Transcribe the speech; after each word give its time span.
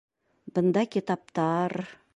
Бында 0.55 0.85
китаптар... 0.97 1.81